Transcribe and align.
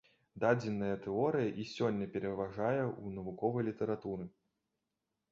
Дадзеная 0.43 0.93
тэорыя 1.01 1.49
і 1.63 1.65
сёння 1.73 2.07
пераважае 2.15 2.77
ў 2.77 3.07
навуковай 3.19 3.63
літаратуры. 3.69 4.25